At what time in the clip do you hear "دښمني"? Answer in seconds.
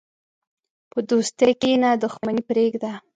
2.03-2.41